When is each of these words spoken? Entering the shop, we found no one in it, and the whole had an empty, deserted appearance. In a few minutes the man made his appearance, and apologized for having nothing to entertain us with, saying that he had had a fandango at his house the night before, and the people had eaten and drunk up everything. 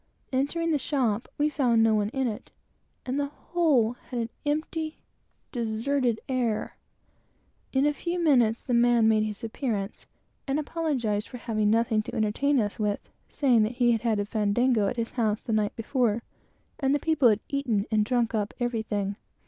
Entering 0.33 0.71
the 0.71 0.79
shop, 0.79 1.27
we 1.37 1.47
found 1.47 1.83
no 1.83 1.93
one 1.93 2.09
in 2.09 2.25
it, 2.27 2.49
and 3.05 3.19
the 3.19 3.27
whole 3.27 3.93
had 4.09 4.17
an 4.19 4.29
empty, 4.47 4.97
deserted 5.51 6.17
appearance. 6.23 6.71
In 7.71 7.85
a 7.85 7.93
few 7.93 8.17
minutes 8.17 8.63
the 8.63 8.73
man 8.73 9.07
made 9.07 9.21
his 9.21 9.43
appearance, 9.43 10.07
and 10.47 10.57
apologized 10.59 11.27
for 11.27 11.37
having 11.37 11.69
nothing 11.69 12.01
to 12.01 12.15
entertain 12.15 12.59
us 12.59 12.79
with, 12.79 13.09
saying 13.29 13.61
that 13.61 13.73
he 13.73 13.91
had 13.91 14.01
had 14.01 14.19
a 14.19 14.25
fandango 14.25 14.87
at 14.87 14.97
his 14.97 15.11
house 15.11 15.43
the 15.43 15.53
night 15.53 15.75
before, 15.75 16.23
and 16.79 16.95
the 16.95 16.99
people 16.99 17.29
had 17.29 17.41
eaten 17.47 17.85
and 17.91 18.03
drunk 18.03 18.33
up 18.33 18.55
everything. 18.59 19.17